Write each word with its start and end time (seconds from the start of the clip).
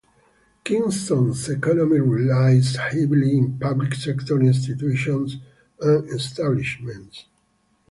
Kingston's 0.63 1.47
economy 1.47 1.99
relies 1.99 2.75
heavily 2.75 3.37
on 3.37 3.59
public 3.59 3.93
sector 3.93 4.39
institutions 4.41 5.37
and 5.79 6.09
establishments. 6.09 7.25